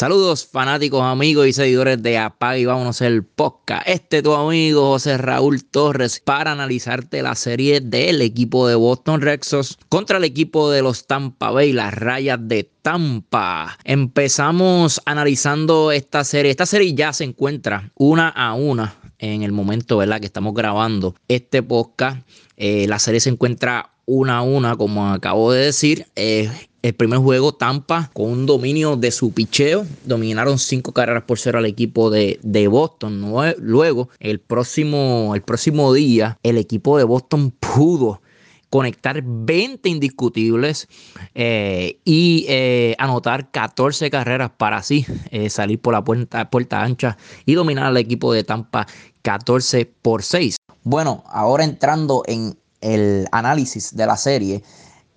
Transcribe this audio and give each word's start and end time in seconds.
Saludos 0.00 0.46
fanáticos, 0.46 1.02
amigos 1.02 1.46
y 1.46 1.52
seguidores 1.52 2.02
de 2.02 2.16
Apaga 2.16 2.56
y 2.56 2.64
vámonos 2.64 3.02
el 3.02 3.22
podcast. 3.22 3.86
Este 3.86 4.22
tu 4.22 4.32
amigo 4.32 4.92
José 4.92 5.18
Raúl 5.18 5.62
Torres 5.62 6.22
para 6.24 6.52
analizarte 6.52 7.20
la 7.20 7.34
serie 7.34 7.82
del 7.82 8.22
equipo 8.22 8.66
de 8.66 8.76
Boston 8.76 9.20
Red 9.20 9.40
Sox 9.42 9.76
contra 9.90 10.16
el 10.16 10.24
equipo 10.24 10.70
de 10.70 10.80
los 10.80 11.06
Tampa 11.06 11.50
Bay, 11.50 11.74
las 11.74 11.92
rayas 11.92 12.38
de 12.40 12.64
Tampa. 12.80 13.76
Empezamos 13.84 15.02
analizando 15.04 15.92
esta 15.92 16.24
serie. 16.24 16.50
Esta 16.50 16.64
serie 16.64 16.94
ya 16.94 17.12
se 17.12 17.24
encuentra 17.24 17.92
una 17.94 18.30
a 18.30 18.54
una 18.54 18.94
en 19.18 19.42
el 19.42 19.52
momento 19.52 19.98
¿verdad? 19.98 20.18
que 20.18 20.24
estamos 20.24 20.54
grabando 20.54 21.14
este 21.28 21.62
podcast. 21.62 22.26
Eh, 22.56 22.86
la 22.88 22.98
serie 22.98 23.20
se 23.20 23.28
encuentra 23.28 23.90
una 24.06 24.38
a 24.38 24.42
una, 24.42 24.76
como 24.76 25.12
acabo 25.12 25.52
de 25.52 25.66
decir. 25.66 26.06
Eh, 26.16 26.50
el 26.82 26.94
primer 26.94 27.18
juego, 27.18 27.52
Tampa, 27.52 28.10
con 28.14 28.30
un 28.30 28.46
dominio 28.46 28.96
de 28.96 29.10
su 29.10 29.32
picheo, 29.32 29.86
dominaron 30.04 30.58
cinco 30.58 30.92
carreras 30.92 31.24
por 31.24 31.38
cero 31.38 31.58
al 31.58 31.66
equipo 31.66 32.10
de, 32.10 32.68
Boston. 32.68 33.32
Luego, 33.58 34.08
el 34.18 34.40
próximo, 34.40 35.32
el 35.34 35.42
próximo 35.42 35.92
día, 35.92 36.38
el 36.42 36.56
equipo 36.56 36.96
de 36.96 37.04
Boston 37.04 37.50
pudo 37.50 38.22
conectar 38.70 39.20
20 39.22 39.88
indiscutibles 39.88 40.88
eh, 41.34 41.98
y 42.04 42.46
eh, 42.48 42.94
anotar 42.98 43.50
14 43.50 44.10
carreras 44.10 44.52
para 44.56 44.76
así 44.76 45.04
eh, 45.32 45.50
salir 45.50 45.80
por 45.80 45.92
la 45.92 46.04
puerta, 46.04 46.48
puerta 46.48 46.80
ancha 46.80 47.18
y 47.44 47.54
dominar 47.54 47.86
al 47.86 47.96
equipo 47.96 48.32
de 48.32 48.44
Tampa 48.44 48.86
14 49.22 49.86
por 49.86 50.22
6. 50.22 50.56
Bueno, 50.84 51.24
ahora 51.26 51.64
entrando 51.64 52.22
en 52.26 52.56
el 52.80 53.26
análisis 53.32 53.94
de 53.94 54.06
la 54.06 54.16
serie, 54.16 54.62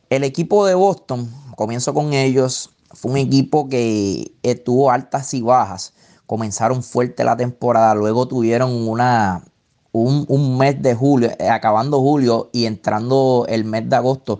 el 0.09 0.23
equipo 0.23 0.65
de 0.65 0.73
Boston 0.73 1.42
comienzo 1.55 1.93
con 1.93 2.13
ellos. 2.13 2.69
Fue 2.91 3.11
un 3.11 3.17
equipo 3.17 3.69
que 3.69 4.31
tuvo 4.65 4.91
altas 4.91 5.33
y 5.33 5.41
bajas. 5.41 5.93
Comenzaron 6.25 6.83
fuerte 6.83 7.23
la 7.23 7.35
temporada, 7.35 7.95
luego 7.95 8.27
tuvieron 8.27 8.87
una, 8.87 9.43
un, 9.93 10.57
mes 10.57 10.81
de 10.81 10.95
julio, 10.95 11.31
eh, 11.39 11.49
acabando 11.49 11.99
julio 11.99 12.49
y 12.51 12.65
entrando 12.65 13.45
el 13.47 13.63
mes 13.63 13.89
de 13.89 13.95
agosto, 13.95 14.39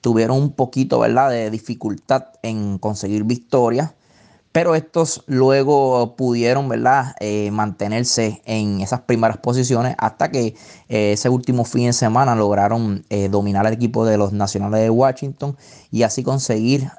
tuvieron 0.00 0.36
un 0.36 0.52
poquito 0.52 1.00
¿verdad? 1.00 1.30
de 1.30 1.50
dificultad 1.50 2.26
en 2.42 2.78
conseguir 2.78 3.24
victorias 3.24 3.92
pero 4.52 4.74
estos 4.74 5.22
luego 5.26 6.16
pudieron 6.16 6.68
¿verdad? 6.68 7.14
Eh, 7.20 7.50
mantenerse 7.52 8.42
en 8.44 8.80
esas 8.80 9.00
primeras 9.02 9.36
posiciones 9.38 9.94
hasta 9.98 10.30
que 10.30 10.54
eh, 10.88 11.12
ese 11.12 11.28
último 11.28 11.64
fin 11.64 11.86
de 11.86 11.92
semana 11.92 12.34
lograron 12.34 13.04
eh, 13.10 13.28
dominar 13.28 13.66
al 13.66 13.72
equipo 13.72 14.04
de 14.04 14.16
los 14.16 14.32
Nacionales 14.32 14.80
de 14.80 14.90
Washington 14.90 15.56
y 15.90 16.02
así 16.02 16.22
conseguir 16.22 16.90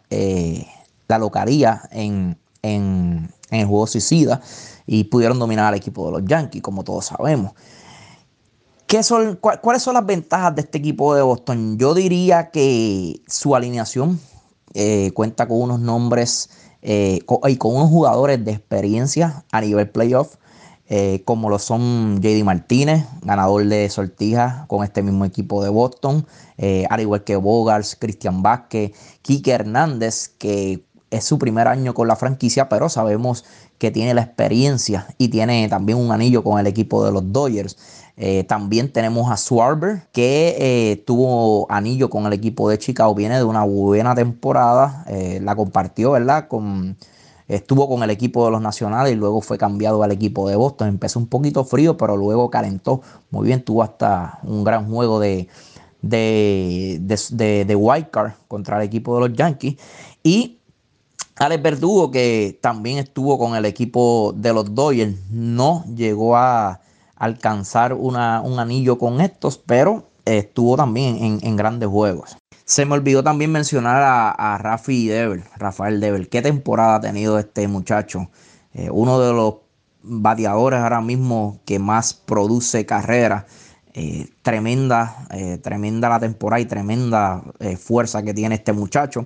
la 1.07 1.17
localía 1.17 1.81
en, 1.91 2.37
en, 2.61 3.29
el 3.49 3.65
juego 3.65 3.85
suicida 3.85 4.41
y 4.87 5.03
pudieron 5.05 5.37
dominar 5.37 5.65
al 5.65 5.75
equipo 5.75 6.05
de 6.05 6.11
los 6.13 6.25
Yankees, 6.25 6.61
como 6.61 6.85
todos 6.85 7.05
sabemos. 7.05 7.51
¿Qué 8.87 9.03
son, 9.03 9.37
¿Cuáles 9.37 9.81
son 9.81 9.95
las 9.95 10.05
ventajas 10.05 10.55
de 10.55 10.61
este 10.61 10.77
equipo 10.77 11.13
de 11.15 11.21
Boston? 11.21 11.77
Yo 11.77 11.93
diría 11.93 12.49
que 12.49 13.21
su 13.27 13.55
alineación 13.55 14.19
cuenta 15.13 15.49
con 15.49 15.61
unos 15.61 15.81
nombres 15.81 16.49
eh, 16.81 17.19
y 17.47 17.57
con 17.57 17.75
unos 17.75 17.89
jugadores 17.89 18.43
de 18.43 18.51
experiencia 18.51 19.43
a 19.51 19.61
nivel 19.61 19.89
playoff, 19.89 20.35
eh, 20.93 21.21
como 21.23 21.49
lo 21.49 21.57
son 21.57 22.19
JD 22.21 22.43
Martínez, 22.43 23.05
ganador 23.21 23.65
de 23.65 23.89
sortijas 23.89 24.67
con 24.67 24.83
este 24.83 25.01
mismo 25.01 25.23
equipo 25.23 25.63
de 25.63 25.69
Boston, 25.69 26.25
eh, 26.57 26.85
al 26.89 26.99
igual 26.99 27.23
que 27.23 27.37
Bogars, 27.37 27.95
Cristian 27.95 28.43
Vázquez, 28.43 28.91
Kike 29.21 29.51
Hernández, 29.51 30.27
que 30.37 30.83
es 31.11 31.25
su 31.25 31.37
primer 31.37 31.67
año 31.67 31.93
con 31.93 32.07
la 32.07 32.15
franquicia, 32.15 32.69
pero 32.69 32.89
sabemos 32.89 33.45
que 33.77 33.91
tiene 33.91 34.13
la 34.13 34.21
experiencia 34.21 35.07
y 35.17 35.27
tiene 35.27 35.67
también 35.69 35.97
un 35.97 36.11
anillo 36.11 36.43
con 36.43 36.59
el 36.59 36.67
equipo 36.67 37.05
de 37.05 37.11
los 37.11 37.31
Dodgers. 37.31 37.77
Eh, 38.17 38.43
también 38.45 38.91
tenemos 38.91 39.31
a 39.31 39.37
Swarber, 39.37 40.03
que 40.11 40.55
eh, 40.59 41.03
tuvo 41.05 41.69
anillo 41.71 42.09
con 42.09 42.25
el 42.25 42.33
equipo 42.33 42.69
de 42.69 42.77
Chicago. 42.77 43.13
Viene 43.15 43.37
de 43.37 43.43
una 43.43 43.63
buena 43.63 44.15
temporada. 44.15 45.03
Eh, 45.07 45.39
la 45.43 45.55
compartió, 45.55 46.11
¿verdad? 46.11 46.47
Con, 46.47 46.97
estuvo 47.47 47.89
con 47.89 48.03
el 48.03 48.09
equipo 48.09 48.45
de 48.45 48.51
los 48.51 48.61
Nacionales 48.61 49.13
y 49.13 49.15
luego 49.15 49.41
fue 49.41 49.57
cambiado 49.57 50.03
al 50.03 50.11
equipo 50.11 50.47
de 50.47 50.55
Boston. 50.55 50.87
Empezó 50.89 51.19
un 51.19 51.27
poquito 51.27 51.65
frío, 51.65 51.97
pero 51.97 52.15
luego 52.15 52.49
calentó 52.49 53.01
muy 53.31 53.47
bien. 53.47 53.63
Tuvo 53.63 53.83
hasta 53.83 54.39
un 54.43 54.63
gran 54.63 54.87
juego 54.89 55.19
de, 55.19 55.47
de, 56.01 56.99
de, 57.01 58.07
Card 58.11 58.33
contra 58.47 58.77
el 58.77 58.83
equipo 58.83 59.15
de 59.15 59.27
los 59.27 59.37
Yankees. 59.37 59.77
Y 60.23 60.60
Alex 61.41 61.63
Verdugo, 61.63 62.11
que 62.11 62.59
también 62.61 62.99
estuvo 62.99 63.39
con 63.39 63.55
el 63.55 63.65
equipo 63.65 64.31
de 64.37 64.53
los 64.53 64.75
Dodgers, 64.75 65.15
no 65.31 65.83
llegó 65.95 66.37
a 66.37 66.81
alcanzar 67.15 67.95
un 67.95 68.15
anillo 68.15 68.99
con 68.99 69.21
estos, 69.21 69.57
pero 69.57 70.05
estuvo 70.23 70.77
también 70.77 71.39
en, 71.41 71.55
grandes 71.55 71.89
juegos. 71.89 72.37
Se 72.63 72.85
me 72.85 72.93
olvidó 72.93 73.23
también 73.23 73.51
mencionar 73.51 74.03
a, 74.37 74.57
Rafi 74.59 75.07
Devil, 75.07 75.43
Rafael 75.57 75.99
Devil. 75.99 76.29
¿Qué 76.29 76.43
temporada 76.43 76.97
ha 76.97 77.01
tenido 77.01 77.39
este 77.39 77.67
muchacho? 77.67 78.29
Eh, 78.75 78.91
uno 78.91 79.19
de 79.19 79.33
los 79.33 79.55
bateadores 80.03 80.79
ahora 80.79 81.01
mismo 81.01 81.59
que 81.65 81.79
más 81.79 82.13
produce 82.13 82.85
carrera. 82.85 83.47
Eh, 83.95 84.29
tremenda, 84.43 85.25
eh, 85.31 85.57
tremenda 85.57 86.07
la 86.07 86.19
temporada 86.19 86.61
y 86.61 86.65
tremenda 86.65 87.41
fuerza 87.79 88.21
que 88.21 88.35
tiene 88.35 88.53
este 88.53 88.73
muchacho. 88.73 89.25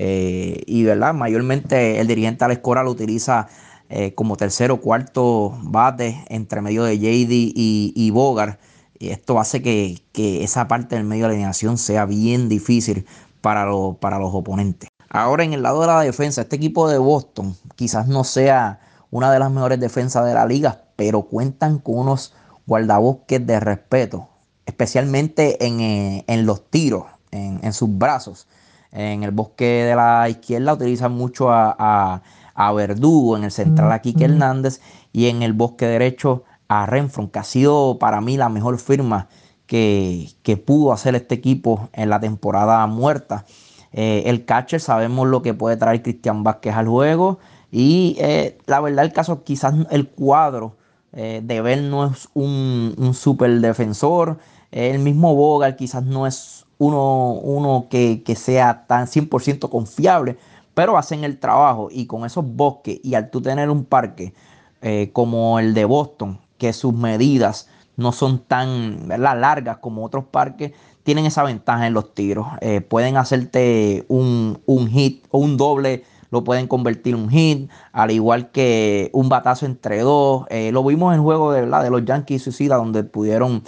Y 0.00 0.84
verdad, 0.84 1.12
mayormente 1.12 1.98
el 1.98 2.06
dirigente 2.06 2.44
Alex 2.44 2.60
Coral 2.60 2.86
utiliza 2.86 3.48
eh, 3.90 4.14
como 4.14 4.36
tercero 4.36 4.74
o 4.74 4.80
cuarto 4.82 5.56
bate 5.62 6.22
entre 6.28 6.60
medio 6.60 6.84
de 6.84 6.98
JD 6.98 7.32
y, 7.32 7.92
y 7.96 8.10
Bogart. 8.10 8.60
Y 8.98 9.08
esto 9.10 9.40
hace 9.40 9.62
que, 9.62 10.02
esa 10.14 10.68
parte 10.68 10.96
del 10.96 11.04
medio 11.04 11.24
de 11.24 11.34
alineación 11.34 11.78
sea 11.78 12.04
bien 12.04 12.48
difícil 12.48 13.06
para, 13.40 13.66
para 13.98 14.18
los 14.18 14.34
oponentes. 14.34 14.90
Ahora 15.08 15.44
en 15.44 15.54
el 15.54 15.62
lado 15.62 15.80
de 15.80 15.86
la 15.86 16.00
defensa, 16.00 16.42
este 16.42 16.56
equipo 16.56 16.88
de 16.88 16.98
Boston 16.98 17.56
quizás 17.76 18.08
no 18.08 18.24
sea 18.24 18.80
una 19.10 19.32
de 19.32 19.38
las 19.38 19.50
mejores 19.50 19.80
defensas 19.80 20.26
de 20.26 20.34
la 20.34 20.44
liga, 20.44 20.82
pero 20.96 21.22
cuentan 21.22 21.78
con 21.78 21.98
unos 21.98 22.34
guardabosques 22.66 23.46
de 23.46 23.58
respeto, 23.58 24.28
especialmente 24.66 25.64
en, 25.64 25.80
eh, 25.80 26.42
los 26.42 26.68
tiros, 26.68 27.04
en, 27.30 27.72
sus 27.72 27.96
brazos. 27.96 28.48
En 28.92 29.22
el 29.22 29.30
bosque 29.30 29.84
de 29.84 29.94
la 29.94 30.28
izquierda 30.28 30.74
utilizan 30.74 31.12
mucho 31.12 31.50
a 31.50 32.22
a 32.58 32.72
Verdugo, 32.72 33.36
en 33.36 33.44
el 33.44 33.52
central 33.52 33.92
a 33.92 34.00
Kike 34.00 34.24
Hernández 34.24 34.80
y 35.12 35.26
en 35.26 35.42
el 35.42 35.52
bosque 35.52 35.86
derecho 35.86 36.42
a 36.66 36.86
Renfron, 36.86 37.28
que 37.28 37.38
ha 37.38 37.44
sido 37.44 37.98
para 38.00 38.20
mí 38.20 38.36
la 38.36 38.48
mejor 38.48 38.78
firma 38.78 39.28
que, 39.66 40.34
pudo 40.66 40.92
hacer 40.92 41.14
este 41.14 41.36
equipo 41.36 41.88
en 41.92 42.10
la 42.10 42.18
temporada 42.18 42.84
muerta. 42.88 43.44
Eh, 43.92 44.24
el 44.26 44.44
catcher 44.44 44.80
sabemos 44.80 45.28
lo 45.28 45.40
que 45.40 45.54
puede 45.54 45.76
traer 45.76 46.02
Cristian 46.02 46.42
Vázquez 46.42 46.74
al 46.74 46.88
juego 46.88 47.38
y 47.70 48.16
eh, 48.18 48.58
la 48.66 48.80
verdad 48.80 49.04
el 49.04 49.12
caso 49.12 49.44
quizás 49.44 49.74
el 49.90 50.08
cuadro 50.08 50.76
eh, 51.12 51.40
de 51.42 51.60
Bell 51.60 51.88
no 51.88 52.06
es 52.06 52.28
un, 52.34 52.92
un 52.98 53.14
super 53.14 53.52
defensor, 53.60 54.38
el 54.72 54.98
mismo 54.98 55.34
Bogal 55.36 55.76
quizás 55.76 56.02
no 56.02 56.26
es 56.26 56.66
uno, 56.78 57.32
uno 57.32 57.86
que, 57.90 58.22
que 58.22 58.34
sea 58.36 58.86
tan 58.86 59.06
100% 59.06 59.68
confiable, 59.68 60.38
pero 60.78 60.96
hacen 60.96 61.24
el 61.24 61.38
trabajo 61.38 61.88
y 61.90 62.06
con 62.06 62.24
esos 62.24 62.44
bosques 62.46 63.00
y 63.02 63.14
al 63.14 63.30
tú 63.30 63.42
tener 63.42 63.68
un 63.68 63.84
parque 63.84 64.32
eh, 64.80 65.10
como 65.12 65.58
el 65.58 65.74
de 65.74 65.84
Boston, 65.84 66.38
que 66.56 66.72
sus 66.72 66.94
medidas 66.94 67.68
no 67.96 68.12
son 68.12 68.38
tan 68.38 69.08
largas 69.08 69.78
como 69.78 70.04
otros 70.04 70.26
parques, 70.26 70.70
tienen 71.02 71.26
esa 71.26 71.42
ventaja 71.42 71.88
en 71.88 71.94
los 71.94 72.14
tiros. 72.14 72.46
Eh, 72.60 72.80
pueden 72.80 73.16
hacerte 73.16 74.04
un, 74.06 74.60
hit 74.92 75.24
o 75.32 75.38
un 75.38 75.56
doble, 75.56 76.04
lo 76.30 76.44
pueden 76.44 76.68
convertir 76.68 77.14
en 77.14 77.22
un 77.22 77.30
hit, 77.30 77.68
al 77.90 78.12
igual 78.12 78.52
que 78.52 79.10
un 79.12 79.28
batazo 79.28 79.66
entre 79.66 79.98
dos. 80.02 80.46
Eh, 80.48 80.70
lo 80.70 80.84
vimos 80.84 81.12
en 81.12 81.18
el 81.18 81.24
juego 81.24 81.50
de, 81.50 81.62
¿verdad? 81.62 81.82
de 81.82 81.90
los 81.90 82.04
Yankees 82.04 82.42
Suicida, 82.42 82.76
donde 82.76 83.02
pudieron 83.02 83.64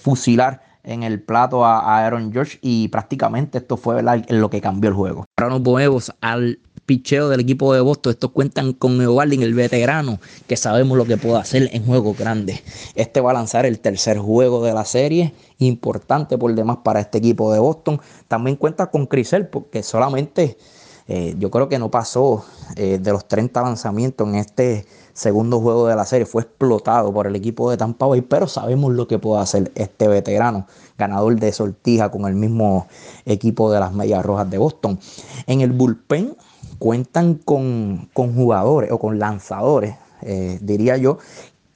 fusilar 0.00 0.62
en 0.84 1.02
el 1.02 1.20
plato 1.20 1.64
a, 1.64 2.04
Aaron 2.04 2.32
George 2.32 2.58
y 2.60 2.88
prácticamente 2.88 3.58
esto 3.58 3.76
fue 3.76 4.02
lo 4.28 4.50
que 4.50 4.60
cambió 4.60 4.90
el 4.90 4.96
juego. 4.96 5.24
Ahora 5.36 5.54
nos 5.54 5.62
movemos 5.62 6.12
al 6.20 6.58
picheo 6.86 7.28
del 7.28 7.40
equipo 7.40 7.72
de 7.74 7.80
Boston. 7.80 8.12
Estos 8.12 8.30
cuentan 8.30 8.72
con 8.72 9.00
Eovaldi, 9.00 9.42
el 9.42 9.54
veterano, 9.54 10.20
que 10.46 10.56
sabemos 10.56 10.96
lo 10.98 11.04
que 11.06 11.16
puede 11.16 11.38
hacer 11.38 11.70
en 11.72 11.84
juegos 11.84 12.16
grandes. 12.16 12.62
Este 12.94 13.20
va 13.20 13.30
a 13.30 13.34
lanzar 13.34 13.66
el 13.66 13.80
tercer 13.80 14.18
juego 14.18 14.64
de 14.64 14.74
la 14.74 14.84
serie, 14.84 15.34
importante 15.58 16.38
por 16.38 16.54
demás 16.54 16.78
para 16.84 17.00
este 17.00 17.18
equipo 17.18 17.52
de 17.52 17.58
Boston. 17.58 18.00
También 18.28 18.56
cuenta 18.56 18.90
con 18.90 19.06
Crisel, 19.06 19.46
porque 19.46 19.82
solamente 19.82 20.58
eh, 21.06 21.34
yo 21.38 21.50
creo 21.50 21.68
que 21.68 21.78
no 21.78 21.90
pasó 21.90 22.44
eh, 22.76 22.98
de 22.98 23.12
los 23.12 23.26
30 23.28 23.62
lanzamientos 23.62 24.26
en 24.26 24.36
este 24.36 24.86
segundo 25.12 25.60
juego 25.60 25.86
de 25.86 25.96
la 25.96 26.04
serie. 26.04 26.26
Fue 26.26 26.42
explotado 26.42 27.12
por 27.12 27.26
el 27.26 27.36
equipo 27.36 27.70
de 27.70 27.76
Tampa 27.76 28.06
Bay, 28.06 28.22
pero 28.22 28.48
sabemos 28.48 28.92
lo 28.92 29.06
que 29.06 29.18
puede 29.18 29.42
hacer 29.42 29.72
este 29.74 30.08
veterano, 30.08 30.66
ganador 30.98 31.38
de 31.38 31.52
sortija 31.52 32.10
con 32.10 32.26
el 32.26 32.34
mismo 32.34 32.86
equipo 33.24 33.70
de 33.72 33.80
las 33.80 33.92
Medias 33.92 34.24
Rojas 34.24 34.50
de 34.50 34.58
Boston. 34.58 34.98
En 35.46 35.60
el 35.60 35.72
bullpen 35.72 36.36
cuentan 36.78 37.34
con, 37.34 38.10
jugadores 38.14 38.90
o 38.90 38.98
con 38.98 39.18
lanzadores, 39.18 39.94
eh, 40.22 40.58
diría 40.60 40.96
yo, 40.96 41.18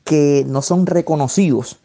que 0.05 0.45
no 0.49 0.63
son 0.63 0.87
reconocidos 0.87 1.79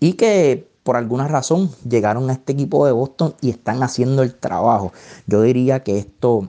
y 0.00 0.14
que 0.14 0.68
por 0.82 0.96
alguna 0.96 1.28
razón 1.28 1.70
llegaron 1.88 2.30
a 2.30 2.32
este 2.32 2.52
equipo 2.54 2.86
de 2.86 2.92
Boston 2.92 3.34
y 3.40 3.50
están 3.50 3.82
haciendo 3.82 4.22
el 4.22 4.34
trabajo. 4.34 4.92
Yo 5.26 5.42
diría 5.42 5.82
que 5.84 5.98
esto, 5.98 6.48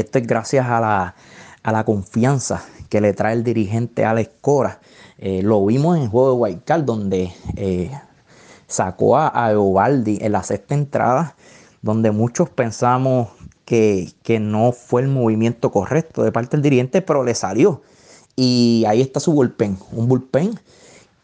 esto 0.00 0.18
es 0.18 0.26
gracias 0.26 0.66
a 0.66 0.80
la, 0.80 1.14
a 1.62 1.72
la 1.72 1.84
confianza 1.84 2.64
que 2.88 3.00
le 3.00 3.12
trae 3.12 3.34
el 3.34 3.44
dirigente 3.44 4.04
Alex 4.04 4.30
Cora. 4.40 4.80
Eh, 5.18 5.42
lo 5.42 5.64
vimos 5.64 5.96
en 5.96 6.04
el 6.04 6.08
juego 6.08 6.28
de 6.30 6.36
White 6.36 6.82
donde 6.84 7.32
eh, 7.56 7.90
sacó 8.66 9.16
a, 9.16 9.28
a 9.28 9.52
en 9.52 10.32
la 10.32 10.42
sexta 10.42 10.74
entrada, 10.74 11.36
donde 11.82 12.10
muchos 12.10 12.50
pensamos 12.50 13.28
que, 13.64 14.12
que, 14.22 14.40
no 14.40 14.72
fue 14.72 15.02
el 15.02 15.08
movimiento 15.08 15.70
correcto 15.70 16.22
de 16.22 16.32
parte 16.32 16.56
del 16.56 16.62
dirigente, 16.62 17.02
pero 17.02 17.24
le 17.24 17.34
salió. 17.34 17.82
Y 18.36 18.84
ahí 18.86 19.00
está 19.00 19.20
su 19.20 19.32
bullpen, 19.32 19.78
un 19.92 20.08
bullpen 20.08 20.58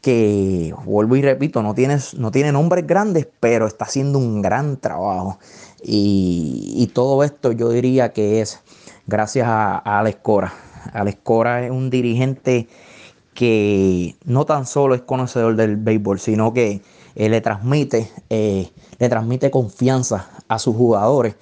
que, 0.01 0.75
vuelvo 0.85 1.17
y 1.17 1.23
repito, 1.23 1.63
no 1.63 1.75
tiene, 1.75 1.99
no 2.17 2.31
nombres 2.53 2.87
grandes, 2.87 3.29
pero 3.41 3.67
está 3.67 3.85
haciendo 3.85 4.19
un 4.19 4.43
gran 4.43 4.77
trabajo. 4.79 5.39
Y, 5.83 6.73
y 6.77 6.89
todo 6.89 7.25
esto 7.25 7.53
yo 7.53 7.71
diría 7.71 8.13
que 8.13 8.41
es 8.41 8.61
gracias 9.07 9.47
a, 9.47 9.79
a 9.79 9.99
Alex 10.01 10.19
Cora. 10.23 10.53
Alex 10.93 11.19
Cora 11.23 11.65
es 11.65 11.71
un 11.71 11.91
dirigente 11.91 12.69
que 13.35 14.17
no 14.25 14.45
tan 14.45 14.67
solo 14.67 14.95
es 14.95 15.03
conocedor 15.03 15.57
del 15.57 15.77
béisbol, 15.77 16.19
sino 16.21 16.53
que 16.53 16.83
eh, 17.15 17.29
le, 17.29 17.41
transmite, 17.41 18.11
eh, 18.29 18.71
le 18.99 19.09
transmite 19.09 19.51
confianza 19.51 20.29
a 20.49 20.59
sus 20.59 20.77
jugadores. 20.77 21.37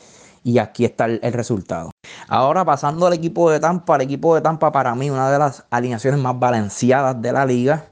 Y 0.44 0.58
aquí 0.58 0.84
está 0.84 1.06
el, 1.06 1.32
resultado. 1.32 1.90
Ahora 2.28 2.64
pasando 2.64 3.06
al 3.06 3.12
equipo 3.12 3.50
de 3.50 3.60
Tampa, 3.60 3.96
el 3.96 4.02
equipo 4.02 4.34
de 4.34 4.40
Tampa 4.40 4.72
para 4.72 4.94
mí 4.94 5.10
una 5.10 5.30
de 5.30 5.38
las 5.38 5.64
alineaciones 5.70 6.20
más 6.20 6.38
balanceadas 6.38 7.20
de 7.20 7.32
la 7.32 7.44
liga. 7.44 7.86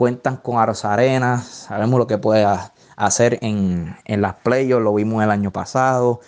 Cuentan 0.00 0.38
con 0.38 0.56
Aros 0.56 0.86
Arenas, 0.86 1.66
sabemos 1.68 1.98
lo 1.98 2.06
que 2.06 2.16
puede 2.16 2.46
hacer 2.96 3.38
en, 3.42 3.94
en 4.06 4.22
las 4.22 4.36
playoffs, 4.36 4.82
lo 4.82 4.94
vimos 4.94 5.22
el 5.22 5.30
año 5.30 5.50
pasado. 5.50 6.20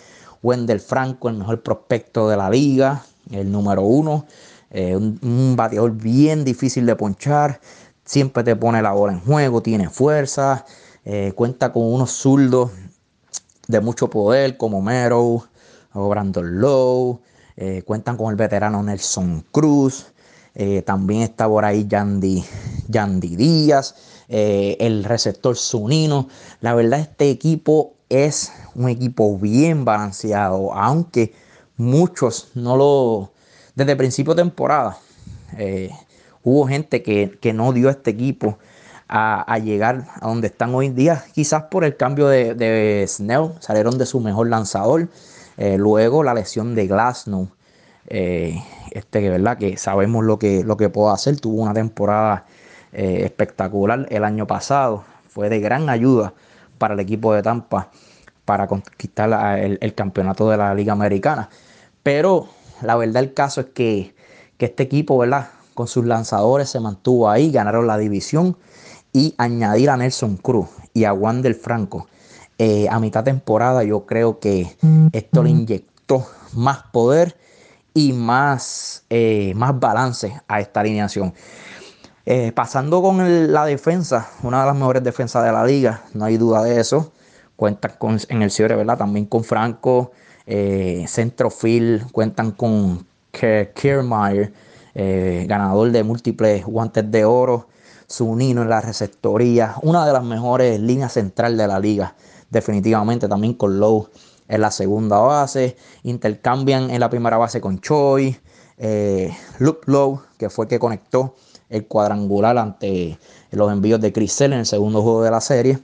Wendell 0.43 0.79
Franco, 0.79 1.27
el 1.27 1.37
mejor 1.37 1.63
prospecto 1.63 2.29
de 2.29 2.37
la 2.37 2.51
liga, 2.51 3.03
el 3.31 3.51
número 3.51 3.81
uno. 3.81 4.27
Eh, 4.69 4.95
un, 4.95 5.55
bateador 5.55 5.91
bien 5.91 6.45
difícil 6.45 6.85
de 6.85 6.95
ponchar. 6.95 7.61
Siempre 8.05 8.43
te 8.43 8.55
pone 8.55 8.79
la 8.79 8.91
bola 8.91 9.13
en 9.13 9.21
juego, 9.21 9.63
tiene 9.63 9.89
fuerza. 9.89 10.65
Eh, 11.03 11.31
cuenta 11.35 11.73
con 11.73 11.91
unos 11.91 12.11
zurdos 12.11 12.69
de 13.67 13.79
mucho 13.81 14.07
poder 14.07 14.55
como 14.55 14.83
Mero 14.83 15.45
o 15.93 16.09
Brandon 16.09 16.61
Lowe. 16.61 17.21
Eh, 17.57 17.81
cuentan 17.87 18.17
con 18.17 18.29
el 18.29 18.35
veterano 18.35 18.83
Nelson 18.83 19.43
Cruz. 19.51 20.13
también 20.85 21.23
está 21.23 21.47
por 21.47 21.65
ahí 21.65 21.87
Yandy, 21.87 22.45
Yandy 22.87 23.35
Díaz. 23.35 23.95
el 24.27 25.03
receptor 25.03 25.55
Sunino. 25.55 26.27
La 26.61 26.73
verdad, 26.73 26.99
este 26.99 27.29
equipo 27.29 27.93
es 28.09 28.51
un 28.75 28.89
equipo 28.89 29.37
bien 29.37 29.85
balanceado. 29.85 30.73
Aunque 30.73 31.33
muchos 31.77 32.49
no 32.53 32.77
lo, 32.77 33.31
desde 33.75 33.95
principio 33.95 34.35
de 34.35 34.43
temporada 34.43 34.97
eh, 35.57 35.89
hubo 36.43 36.67
gente 36.67 37.01
que, 37.01 37.53
no 37.53 37.73
dio 37.73 37.87
a 37.87 37.91
este 37.91 38.11
equipo 38.11 38.57
a, 39.07 39.59
llegar 39.59 40.07
a 40.21 40.27
donde 40.27 40.47
están 40.47 40.73
hoy 40.73 40.87
en 40.87 40.95
día, 40.95 41.23
quizás 41.33 41.63
por 41.63 41.83
el 41.83 41.95
cambio 41.97 42.27
de, 42.27 43.05
Snell, 43.07 43.51
salieron 43.59 43.97
de 43.97 44.05
su 44.07 44.19
mejor 44.19 44.49
lanzador, 44.49 45.07
eh, 45.57 45.77
luego 45.77 46.23
la 46.23 46.33
lesión 46.33 46.73
de 46.73 46.87
Glasnow, 46.87 47.49
eh, 48.07 48.59
este 48.91 49.21
que 49.21 49.29
verdad 49.29 49.57
que 49.57 49.77
sabemos 49.77 50.25
lo 50.25 50.39
que, 50.39 50.63
lo 50.63 50.77
que 50.77 50.89
puede 50.89 51.13
hacer, 51.13 51.39
tuvo 51.39 51.61
una 51.61 51.73
temporada 51.73 52.45
espectacular 52.93 54.07
el 54.09 54.23
año 54.23 54.47
pasado, 54.47 55.03
fue 55.29 55.49
de 55.49 55.59
gran 55.59 55.89
ayuda 55.89 56.33
para 56.77 56.93
el 56.93 56.99
equipo 56.99 57.33
de 57.33 57.41
Tampa 57.41 57.89
para 58.45 58.67
conquistar 58.67 59.57
el, 59.59 59.77
el 59.81 59.93
campeonato 59.95 60.49
de 60.49 60.57
la 60.57 60.73
Liga 60.75 60.93
Americana, 60.93 61.49
pero 62.03 62.49
la 62.83 62.95
verdad 62.95 63.23
el 63.23 63.33
caso 63.33 63.61
es 63.61 63.67
que, 63.67 64.13
este 64.59 64.83
equipo, 64.83 65.17
¿verdad? 65.17 65.49
Con 65.73 65.89
sus 65.89 66.05
lanzadores 66.05 66.69
se 66.69 66.79
mantuvo 66.79 67.29
ahí, 67.29 67.51
ganaron 67.51 67.85
la 67.85 67.97
división 67.97 68.55
y 69.11 69.35
añadir 69.37 69.89
a 69.89 69.97
Nelson 69.97 70.37
Cruz 70.37 70.69
y 70.93 71.03
a 71.03 71.11
Juan 71.11 71.41
del 71.41 71.55
Franco 71.55 72.07
eh, 72.57 72.87
a 72.89 72.97
mitad 73.01 73.25
temporada, 73.25 73.83
yo 73.83 74.05
creo 74.05 74.39
que 74.39 74.73
esto 75.11 75.43
le 75.43 75.49
inyectó 75.49 76.25
más 76.53 76.83
poder 76.93 77.35
y 77.93 78.13
más, 78.13 79.03
eh, 79.09 79.51
más 79.57 79.77
balance 79.77 80.41
a 80.47 80.61
esta 80.61 80.79
alineación. 80.79 81.33
Eh, 82.25 82.53
pasando 82.53 83.01
con 83.01 83.51
la 83.51 83.65
defensa, 83.65 84.29
una 84.43 84.61
de 84.61 84.67
las 84.67 84.75
mejores 84.75 85.03
defensas 85.03 85.43
de 85.43 85.51
la 85.51 85.65
liga, 85.65 86.03
no 86.13 86.23
hay 86.23 86.37
duda 86.37 86.63
de 86.63 86.79
eso. 86.79 87.11
Cuenta 87.57 87.97
con, 87.97 88.17
en 88.29 88.41
el 88.41 88.49
cierre, 88.49 88.75
¿verdad? 88.75 88.97
También 88.97 89.25
con 89.25 89.43
Franco, 89.43 90.11
eh, 90.47 91.05
Centrofield, 91.07 92.11
cuentan 92.11 92.51
con 92.51 93.05
Kiermaier, 93.31 94.53
eh, 94.95 95.45
ganador 95.49 95.91
de 95.91 96.03
múltiples 96.03 96.65
guantes 96.65 97.09
de 97.11 97.25
oro, 97.25 97.67
Zunino 98.09 98.61
en 98.61 98.69
la 98.69 98.79
receptoría, 98.79 99.75
una 99.81 100.05
de 100.05 100.13
las 100.13 100.23
mejores 100.23 100.79
líneas 100.79 101.13
central 101.13 101.57
de 101.57 101.67
la 101.67 101.79
liga, 101.79 102.15
definitivamente 102.49 103.27
también 103.27 103.53
con 103.53 103.79
Lowe 103.79 104.07
en 104.47 104.61
la 104.61 104.71
segunda 104.71 105.17
base, 105.19 105.75
intercambian 106.03 106.89
en 106.89 106.99
la 106.99 107.09
primera 107.09 107.37
base 107.37 107.59
con 107.59 107.79
Choi, 107.79 108.37
eh, 108.77 109.35
Luke 109.59 109.81
Lowe, 109.87 110.21
que 110.37 110.49
fue 110.49 110.65
el 110.65 110.69
que 110.69 110.79
conectó 110.79 111.35
el 111.73 111.87
cuadrangular 111.87 112.57
ante 112.57 113.17
los 113.51 113.71
envíos 113.71 113.99
de 113.99 114.13
Chris 114.13 114.39
en 114.41 114.53
el 114.53 114.65
segundo 114.65 115.01
juego 115.01 115.23
de 115.23 115.31
la 115.31 115.41
serie. 115.41 115.79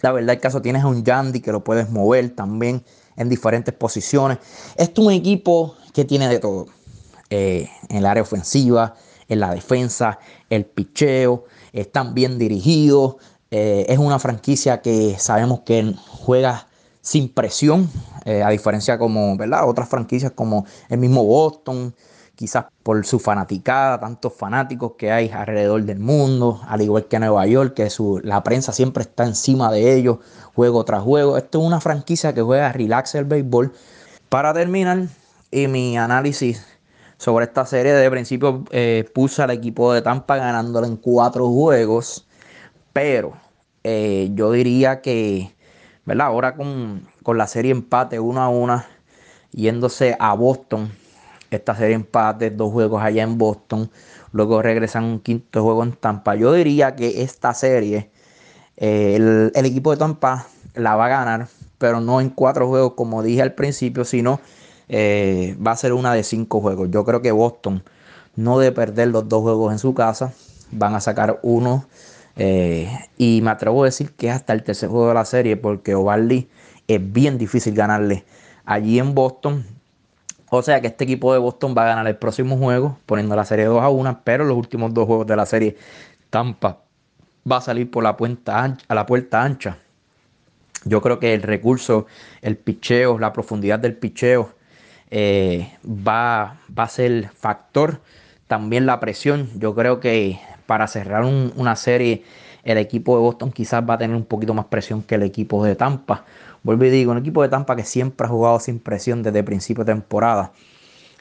La 0.00 0.12
verdad, 0.12 0.34
el 0.34 0.40
caso 0.40 0.62
tienes 0.62 0.82
a 0.82 0.86
un 0.86 1.04
Yandy 1.04 1.40
que 1.40 1.52
lo 1.52 1.62
puedes 1.62 1.90
mover 1.90 2.34
también 2.34 2.82
en 3.16 3.28
diferentes 3.28 3.74
posiciones. 3.74 4.38
Esto 4.76 5.02
es 5.02 5.06
un 5.06 5.12
equipo 5.12 5.76
que 5.92 6.04
tiene 6.04 6.28
de 6.28 6.38
todo. 6.38 6.66
Eh, 7.30 7.68
en 7.88 7.98
el 7.98 8.06
área 8.06 8.22
ofensiva, 8.22 8.94
en 9.28 9.40
la 9.40 9.52
defensa, 9.54 10.18
el 10.50 10.64
picheo, 10.64 11.44
están 11.72 12.14
bien 12.14 12.38
dirigidos. 12.38 13.16
Eh, 13.50 13.86
es 13.88 13.98
una 13.98 14.18
franquicia 14.18 14.80
que 14.80 15.16
sabemos 15.18 15.60
que 15.60 15.94
juega 16.08 16.68
sin 17.00 17.28
presión, 17.28 17.90
eh, 18.24 18.42
a 18.42 18.48
diferencia 18.48 18.98
como, 18.98 19.36
¿verdad? 19.36 19.68
Otras 19.68 19.88
franquicias 19.88 20.32
como 20.32 20.64
el 20.88 20.98
mismo 20.98 21.22
Boston, 21.24 21.94
quizás 22.34 22.66
por 22.82 23.04
su 23.06 23.18
fanaticada, 23.18 24.00
tantos 24.00 24.32
fanáticos 24.34 24.92
que 24.98 25.12
hay 25.12 25.30
alrededor 25.30 25.82
del 25.84 25.98
mundo, 25.98 26.60
al 26.68 26.82
igual 26.82 27.06
que 27.06 27.18
Nueva 27.18 27.46
York, 27.46 27.74
que 27.74 27.90
su, 27.90 28.20
la 28.24 28.42
prensa 28.42 28.72
siempre 28.72 29.02
está 29.02 29.24
encima 29.24 29.70
de 29.70 29.94
ellos, 29.94 30.18
juego 30.54 30.84
tras 30.84 31.02
juego. 31.02 31.36
Esto 31.36 31.60
es 31.60 31.66
una 31.66 31.80
franquicia 31.80 32.34
que 32.34 32.42
juega 32.42 32.72
relax 32.72 33.14
el 33.14 33.24
béisbol. 33.24 33.72
Para 34.28 34.52
terminar, 34.52 35.06
y 35.50 35.68
mi 35.68 35.96
análisis 35.96 36.66
sobre 37.18 37.44
esta 37.44 37.64
serie, 37.66 37.92
de 37.92 38.10
principio 38.10 38.64
eh, 38.70 39.08
puse 39.14 39.42
al 39.42 39.50
equipo 39.50 39.92
de 39.92 40.02
Tampa 40.02 40.36
ganándole 40.36 40.88
en 40.88 40.96
cuatro 40.96 41.48
juegos, 41.48 42.26
pero 42.92 43.34
eh, 43.84 44.30
yo 44.34 44.50
diría 44.50 45.00
que, 45.00 45.54
¿verdad? 46.04 46.26
Ahora 46.28 46.56
con, 46.56 47.08
con 47.22 47.38
la 47.38 47.46
serie 47.46 47.70
empate 47.70 48.18
1 48.18 48.42
a 48.42 48.48
1, 48.48 48.84
yéndose 49.52 50.16
a 50.18 50.34
Boston 50.34 50.90
esta 51.54 51.74
serie 51.76 51.94
empate, 51.94 52.50
dos 52.50 52.72
juegos 52.72 53.02
allá 53.02 53.22
en 53.22 53.38
Boston. 53.38 53.90
Luego 54.32 54.62
regresan 54.62 55.04
un 55.04 55.20
quinto 55.20 55.62
juego 55.62 55.82
en 55.82 55.92
Tampa. 55.92 56.34
Yo 56.34 56.52
diría 56.52 56.96
que 56.96 57.22
esta 57.22 57.54
serie, 57.54 58.10
eh, 58.76 59.16
el, 59.16 59.66
equipo 59.66 59.90
de 59.90 59.96
Tampa 59.96 60.46
la 60.74 60.96
va 60.96 61.06
a 61.06 61.08
ganar, 61.08 61.48
pero 61.78 62.00
no 62.00 62.20
en 62.20 62.30
cuatro 62.30 62.68
juegos 62.68 62.94
como 62.94 63.22
dije 63.22 63.42
al 63.42 63.54
principio, 63.54 64.04
sino 64.04 64.40
eh, 64.88 65.56
va 65.64 65.72
a 65.72 65.76
ser 65.76 65.92
una 65.92 66.12
de 66.12 66.24
cinco 66.24 66.60
juegos. 66.60 66.90
Yo 66.90 67.04
creo 67.04 67.22
que 67.22 67.32
Boston 67.32 67.82
no 68.36 68.58
debe 68.58 68.74
perder 68.74 69.08
los 69.08 69.28
dos 69.28 69.42
juegos 69.42 69.72
en 69.72 69.78
su 69.78 69.94
casa. 69.94 70.32
Van 70.70 70.94
a 70.94 71.00
sacar 71.00 71.38
uno. 71.42 71.86
Eh, 72.36 72.88
y 73.16 73.40
me 73.42 73.50
atrevo 73.50 73.82
a 73.82 73.86
decir 73.86 74.12
que 74.12 74.30
hasta 74.30 74.52
el 74.52 74.64
tercer 74.64 74.88
juego 74.88 75.08
de 75.08 75.14
la 75.14 75.24
serie, 75.24 75.56
porque 75.56 75.94
Ovaldi 75.94 76.48
es 76.88 77.12
bien 77.12 77.38
difícil 77.38 77.74
ganarle 77.74 78.24
allí 78.64 78.98
en 78.98 79.14
Boston. 79.14 79.64
O 80.56 80.62
sea 80.62 80.80
que 80.80 80.86
este 80.86 81.02
equipo 81.02 81.32
de 81.32 81.40
Boston 81.40 81.74
va 81.76 81.82
a 81.82 81.86
ganar 81.86 82.06
el 82.06 82.16
próximo 82.16 82.56
juego, 82.56 82.96
poniendo 83.06 83.34
la 83.34 83.44
serie 83.44 83.64
2 83.64 83.82
a 83.82 83.88
1, 83.88 84.20
pero 84.22 84.44
los 84.44 84.56
últimos 84.56 84.94
dos 84.94 85.06
juegos 85.06 85.26
de 85.26 85.34
la 85.34 85.46
serie 85.46 85.76
Tampa 86.30 86.78
va 87.50 87.56
a 87.56 87.60
salir 87.60 87.90
por 87.90 88.04
la, 88.04 88.16
puerta 88.16 88.62
ancha, 88.62 88.84
a 88.86 88.94
la 88.94 89.04
puerta 89.04 89.42
ancha. 89.42 89.78
Yo 90.84 91.02
creo 91.02 91.18
que 91.18 91.34
el 91.34 91.42
recurso, 91.42 92.06
el 92.40 92.56
picheo, 92.56 93.18
la 93.18 93.32
profundidad 93.32 93.80
del 93.80 93.96
picheo 93.96 94.54
eh, 95.10 95.72
va, 95.84 96.58
va, 96.76 96.84
a 96.84 96.88
ser 96.88 97.30
factor. 97.30 98.00
También 98.46 98.86
la 98.86 99.00
presión. 99.00 99.50
Yo 99.56 99.74
creo 99.74 99.98
que 99.98 100.38
para 100.66 100.86
cerrar 100.86 101.24
una 101.24 101.74
serie, 101.74 102.22
el 102.64 102.78
equipo 102.78 103.16
de 103.16 103.22
Boston 103.22 103.52
quizás 103.52 103.84
va 103.88 103.94
a 103.94 103.98
tener 103.98 104.16
un 104.16 104.24
poquito 104.24 104.54
más 104.54 104.66
presión 104.66 105.02
que 105.02 105.16
el 105.16 105.22
equipo 105.22 105.64
de 105.64 105.76
Tampa. 105.76 106.24
Vuelvo 106.62 106.84
y 106.84 106.90
digo, 106.90 107.12
un 107.12 107.18
equipo 107.18 107.42
de 107.42 107.48
Tampa 107.48 107.76
que 107.76 107.84
siempre 107.84 108.26
ha 108.26 108.30
jugado 108.30 108.58
sin 108.58 108.80
presión 108.80 109.22
desde 109.22 109.42
principio 109.42 109.84
de 109.84 109.92
temporada. 109.92 110.52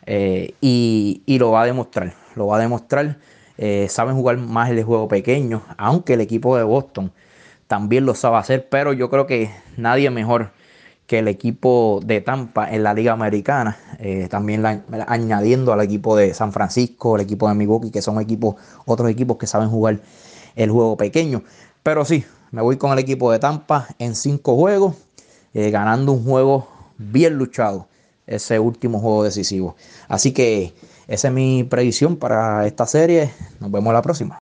Eh, 0.06 0.54
y, 0.62 1.22
lo 1.38 1.52
va 1.52 1.64
a 1.64 1.66
demostrar, 1.66 2.14
lo 2.36 2.48
va 2.48 2.58
a 2.58 2.60
demostrar. 2.60 3.18
Eh, 3.58 3.88
saben 3.90 4.16
jugar 4.16 4.38
más 4.38 4.70
el 4.70 4.84
juego 4.84 5.08
pequeño, 5.08 5.64
aunque 5.78 6.14
el 6.14 6.22
equipo 6.22 6.58
de 6.58 6.64
Boston 6.64 7.12
también 7.68 8.06
lo 8.06 8.16
sabe 8.16 8.38
hacer, 8.38 8.68
pero 8.70 8.94
yo 8.94 9.10
creo 9.10 9.28
que 9.28 9.50
nadie 9.78 10.10
mejor 10.10 10.52
que 11.08 11.20
el 11.20 11.28
equipo 11.28 12.00
de 12.06 12.22
Tampa 12.22 12.72
en 12.72 12.84
la 12.84 12.94
Liga 12.94 13.12
Americana, 13.12 13.78
eh, 14.00 14.28
también 14.30 14.66
añadiendo 15.08 15.74
al 15.74 15.82
equipo 15.82 16.16
de 16.16 16.34
San 16.34 16.54
Francisco, 16.54 17.16
el 17.16 17.24
equipo 17.24 17.48
de 17.50 17.56
Milwaukee, 17.56 17.92
que 17.92 18.02
son 18.02 18.20
equipos, 18.22 18.56
otros 18.86 19.10
equipos 19.10 19.38
que 19.38 19.46
saben 19.46 19.70
jugar 19.70 20.00
el 20.56 20.72
juego 20.72 20.98
pequeño. 20.98 21.44
Pero 21.84 22.06
sí, 22.06 22.26
me 22.52 22.62
voy 22.62 22.78
con 22.78 22.92
el 22.92 23.00
equipo 23.00 23.32
de 23.32 23.40
Tampa 23.40 23.88
en 24.00 24.16
cinco 24.16 24.56
juegos, 24.56 24.96
eh, 25.54 25.70
ganando 25.72 26.12
un 26.12 26.24
juego 26.24 26.68
bien 26.98 27.36
luchado, 27.36 27.88
ese 28.28 28.60
último 28.60 29.00
juego 29.00 29.24
decisivo. 29.24 29.76
Así 30.08 30.32
que 30.32 30.74
esa 31.08 31.28
es 31.28 31.34
mi 31.34 31.64
predicción 31.64 32.16
para 32.16 32.66
esta 32.66 32.86
serie. 32.86 33.32
Nos 33.60 33.72
vemos 33.72 33.94
la 33.94 34.02
próxima. 34.02 34.32